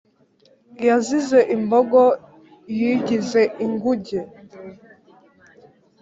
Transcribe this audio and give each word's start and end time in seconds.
yazize 0.87 1.39
imbogo 1.55 2.01
yigize 2.79 3.41
ingunge 3.65 4.19